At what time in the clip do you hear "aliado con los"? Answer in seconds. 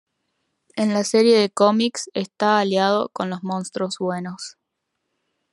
2.57-3.43